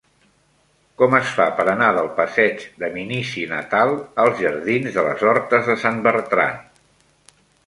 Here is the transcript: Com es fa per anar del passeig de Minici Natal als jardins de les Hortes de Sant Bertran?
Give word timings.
Com 1.01 1.15
es 1.17 1.33
fa 1.39 1.45
per 1.59 1.65
anar 1.73 1.89
del 1.97 2.09
passeig 2.19 2.65
de 2.85 2.89
Minici 2.95 3.43
Natal 3.53 3.93
als 4.25 4.43
jardins 4.47 4.97
de 4.99 5.05
les 5.11 5.23
Hortes 5.29 5.71
de 5.71 5.77
Sant 5.87 6.03
Bertran? 6.11 6.61